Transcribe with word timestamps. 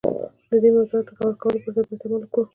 دې 0.63 0.69
موضوعاتو 0.75 1.07
ته 1.07 1.13
د 1.15 1.17
غور 1.19 1.35
کولو 1.41 1.57
پر 1.63 1.71
ځای 1.75 1.83
باید 1.87 2.01
عمل 2.05 2.21
وکړو. 2.23 2.41